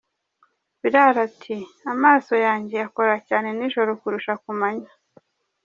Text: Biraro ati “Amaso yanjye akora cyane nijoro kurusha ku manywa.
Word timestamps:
Biraro 0.81 1.17
ati 1.27 1.55
“Amaso 1.93 2.33
yanjye 2.45 2.75
akora 2.87 3.15
cyane 3.27 3.47
nijoro 3.57 3.91
kurusha 4.01 4.33
ku 4.43 4.49
manywa. 4.59 4.93